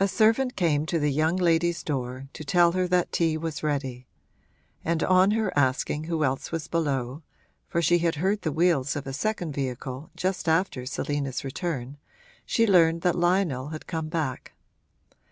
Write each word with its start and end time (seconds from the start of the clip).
A 0.00 0.08
servant 0.08 0.56
came 0.56 0.84
to 0.86 0.98
the 0.98 1.12
young 1.12 1.36
lady's 1.36 1.84
door 1.84 2.26
to 2.32 2.42
tell 2.44 2.72
her 2.72 2.88
that 2.88 3.12
tea 3.12 3.36
was 3.36 3.62
ready; 3.62 4.04
and 4.84 5.00
on 5.04 5.30
her 5.30 5.56
asking 5.56 6.04
who 6.10 6.24
else 6.24 6.50
was 6.50 6.66
below 6.66 7.22
(for 7.68 7.80
she 7.80 7.98
had 7.98 8.16
heard 8.16 8.42
the 8.42 8.50
wheels 8.50 8.96
of 8.96 9.06
a 9.06 9.12
second 9.12 9.52
vehicle 9.52 10.10
just 10.16 10.48
after 10.48 10.84
Selina's 10.86 11.44
return), 11.44 11.98
she 12.44 12.66
learned 12.66 13.02
that 13.02 13.14
Lionel 13.14 13.68
had 13.68 13.86
come 13.86 14.08
back. 14.08 14.54